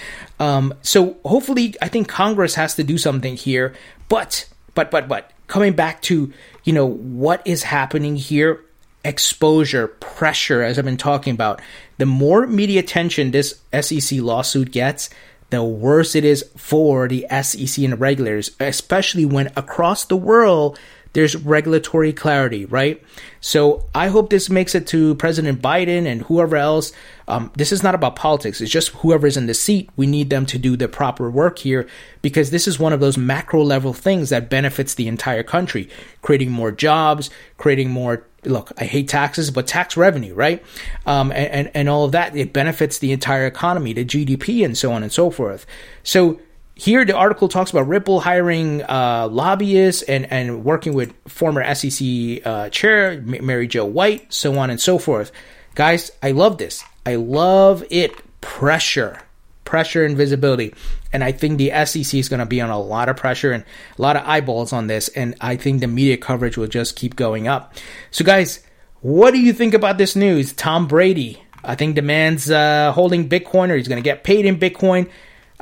Um, 0.40 0.75
so 0.83 1.16
hopefully, 1.25 1.75
I 1.83 1.88
think 1.88 2.09
Congress 2.09 2.54
has 2.54 2.75
to 2.76 2.85
do 2.85 2.99
something 2.99 3.37
here. 3.37 3.75
But, 4.09 4.49
but, 4.75 4.90
but, 4.90 5.09
but, 5.09 5.33
coming 5.47 5.75
back 5.75 6.02
to, 6.02 6.33
you 6.64 6.73
know, 6.73 6.87
what 6.87 7.47
is 7.47 7.62
happening 7.62 8.16
here, 8.16 8.64
exposure, 9.04 9.88
pressure, 9.88 10.62
as 10.62 10.78
I've 10.78 10.85
been 10.85 10.97
talking 10.97 11.35
about, 11.35 11.61
the 11.99 12.07
more 12.07 12.47
media 12.47 12.81
attention 12.81 13.31
this 13.31 13.61
SEC 13.78 14.21
lawsuit 14.21 14.73
gets, 14.73 15.11
the 15.50 15.62
worse 15.62 16.14
it 16.14 16.25
is 16.25 16.45
for 16.57 17.07
the 17.09 17.26
SEC 17.42 17.85
and 17.85 17.92
the 17.92 17.97
regulators, 17.97 18.52
especially 18.59 19.26
when 19.26 19.52
across 19.54 20.07
the 20.07 20.16
world 20.16 20.78
there's 21.12 21.37
regulatory 21.37 22.12
clarity, 22.12 22.64
right? 22.64 23.02
So 23.40 23.87
I 23.95 24.09
hope 24.09 24.31
this 24.31 24.49
makes 24.49 24.75
it 24.75 24.87
to 24.88 25.14
President 25.16 25.61
Biden 25.61 26.07
and 26.07 26.23
whoever 26.23 26.57
else. 26.57 26.92
Um, 27.28 27.50
this 27.54 27.73
is 27.73 27.83
not 27.83 27.95
about 27.95 28.16
politics. 28.16 28.61
It's 28.61 28.71
just 28.71 28.90
whoever's 28.90 29.37
in 29.37 29.47
the 29.47 29.54
seat. 29.54 29.90
We 29.97 30.07
need 30.07 30.31
them 30.31 30.47
to 30.47 30.59
do 30.59 30.76
the 30.76 30.88
proper 30.88 31.31
work 31.31 31.59
here 31.59 31.87
because 32.23 32.50
this 32.50 32.66
is 32.66 32.78
one 32.78 32.92
of 32.92 33.00
those 33.00 33.19
macro 33.19 33.62
level 33.62 33.92
things 33.92 34.31
that 34.31 34.49
benefits 34.49 34.95
the 34.95 35.09
entire 35.09 35.42
country, 35.42 35.88
creating 36.23 36.50
more 36.50 36.73
jobs, 36.73 37.31
creating 37.59 37.90
more 37.90 38.26
look, 38.45 38.73
I 38.76 38.85
hate 38.85 39.09
taxes, 39.09 39.52
but 39.52 39.69
tax 39.69 39.97
revenue, 39.97 40.35
right? 40.35 40.64
Um, 41.07 41.31
and, 41.31 41.49
and, 41.49 41.71
and 41.75 41.88
all 41.88 42.04
of 42.04 42.12
that, 42.12 42.35
it 42.35 42.52
benefits 42.52 42.99
the 42.99 43.12
entire 43.12 43.47
economy, 43.47 43.92
the 43.92 44.04
GDP, 44.04 44.64
and 44.64 44.76
so 44.76 44.92
on 44.92 45.04
and 45.04 45.12
so 45.12 45.31
forth. 45.31 45.64
So 46.02 46.40
here, 46.83 47.05
the 47.05 47.15
article 47.15 47.47
talks 47.47 47.71
about 47.71 47.87
Ripple 47.87 48.19
hiring 48.19 48.83
uh, 48.83 49.29
lobbyists 49.31 50.03
and, 50.03 50.27
and 50.33 50.65
working 50.65 50.95
with 50.95 51.15
former 51.29 51.62
SEC 51.77 52.45
uh, 52.45 52.71
chair 52.71 53.21
Mary 53.23 53.69
Jo 53.69 53.85
White, 53.85 54.35
so 54.35 54.59
on 54.59 54.69
and 54.69 54.81
so 54.81 54.99
forth. 54.99 55.31
Guys, 55.77 56.11
I 56.25 56.33
love 56.33 56.59
this. 56.59 56.83
I 57.07 57.15
love 57.15 57.85
it. 57.89 58.12
Pressure, 58.41 59.21
pressure 59.62 60.05
and 60.05 60.17
visibility. 60.17 60.75
And 61.12 61.23
I 61.23 61.31
think 61.31 61.59
the 61.59 61.71
SEC 61.85 62.15
is 62.15 62.29
going 62.29 62.41
to 62.41 62.47
be 62.47 62.61
on 62.61 62.71
a 62.71 62.81
lot 62.81 63.09
of 63.09 63.17
pressure 63.17 63.53
and 63.53 63.62
a 63.97 64.03
lot 64.03 64.17
of 64.17 64.27
eyeballs 64.27 64.73
on 64.73 64.89
this. 64.89 65.07
And 65.11 65.37
I 65.41 65.55
think 65.55 65.83
the 65.83 65.87
media 65.87 66.17
coverage 66.17 66.57
will 66.57 66.67
just 66.67 66.97
keep 66.97 67.15
going 67.15 67.47
up. 67.47 67.77
So, 68.11 68.25
guys, 68.25 68.59
what 69.03 69.31
do 69.31 69.39
you 69.39 69.53
think 69.53 69.73
about 69.73 69.99
this 69.99 70.17
news? 70.17 70.52
Tom 70.52 70.89
Brady, 70.89 71.45
I 71.63 71.76
think 71.76 71.95
the 71.95 72.02
man's 72.02 72.50
uh, 72.50 72.91
holding 72.91 73.28
Bitcoin 73.28 73.71
or 73.71 73.76
he's 73.76 73.87
going 73.87 74.02
to 74.02 74.04
get 74.04 74.25
paid 74.25 74.47
in 74.47 74.59
Bitcoin. 74.59 75.09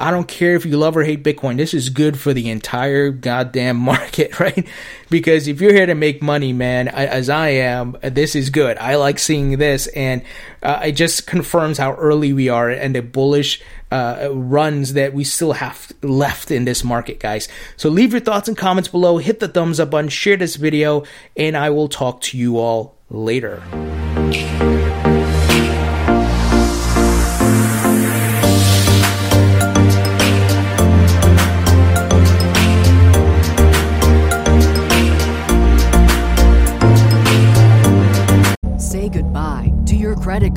I 0.01 0.11
don't 0.11 0.27
care 0.27 0.57
if 0.57 0.65
you 0.65 0.79
love 0.79 0.97
or 0.97 1.05
hate 1.05 1.23
Bitcoin. 1.23 1.59
This 1.59 1.75
is 1.75 1.91
good 1.91 2.19
for 2.19 2.33
the 2.33 2.49
entire 2.49 3.11
goddamn 3.11 3.77
market, 3.93 4.41
right? 4.41 4.67
Because 5.11 5.47
if 5.47 5.61
you're 5.61 5.75
here 5.75 5.87
to 5.87 5.95
make 5.95 6.23
money, 6.23 6.55
man, 6.55 6.89
as 6.89 7.29
I 7.29 7.49
am, 7.51 7.97
this 8.03 8.35
is 8.35 8.49
good. 8.49 8.79
I 8.79 8.97
like 8.97 9.19
seeing 9.19 9.59
this, 9.59 9.87
and 9.89 10.23
uh, 10.63 10.81
it 10.87 10.93
just 10.93 11.27
confirms 11.27 11.77
how 11.77 11.93
early 11.95 12.33
we 12.33 12.49
are 12.49 12.71
and 12.71 12.95
the 12.95 13.03
bullish 13.03 13.61
uh, 13.91 14.29
runs 14.33 14.95
that 14.95 15.13
we 15.13 15.25
still 15.25 15.53
have 15.53 15.93
left 16.03 16.51
in 16.51 16.65
this 16.65 16.83
market, 16.83 17.21
guys. 17.21 17.49
So 17.77 17.91
leave 17.91 18.13
your 18.13 18.21
thoughts 18.21 18.49
and 18.49 18.57
comments 18.57 18.89
below. 18.89 19.19
Hit 19.19 19.41
the 19.41 19.49
thumbs 19.49 19.81
up 19.81 19.91
button, 19.91 20.09
share 20.09 20.37
this 20.37 20.57
video, 20.57 21.05
and 21.37 21.57
I 21.57 21.71
will 21.71 21.89
talk 21.89 22.23
to 22.23 22.39
you 22.39 22.59
all 22.59 22.97
later. 23.11 23.63